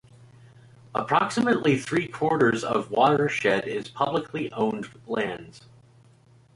Approximately 0.95 1.77
three-quarters 1.77 2.63
of 2.63 2.89
the 2.89 2.95
watershed 2.95 3.67
is 3.67 3.87
publicly 3.87 4.51
owned 4.51 4.87
lands. 5.05 5.61